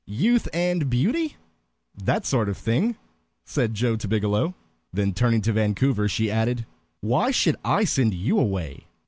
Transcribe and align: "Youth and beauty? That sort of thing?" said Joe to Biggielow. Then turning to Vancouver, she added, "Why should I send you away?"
"Youth 0.07 0.49
and 0.51 0.89
beauty? 0.89 1.35
That 1.95 2.25
sort 2.25 2.49
of 2.49 2.57
thing?" 2.57 2.95
said 3.45 3.75
Joe 3.75 3.95
to 3.97 4.07
Biggielow. 4.07 4.55
Then 4.91 5.13
turning 5.13 5.41
to 5.41 5.53
Vancouver, 5.53 6.07
she 6.09 6.31
added, 6.31 6.65
"Why 7.01 7.29
should 7.29 7.55
I 7.63 7.83
send 7.83 8.15
you 8.15 8.39
away?" 8.39 8.87